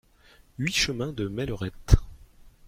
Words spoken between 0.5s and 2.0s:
huit chemin de Mellerettes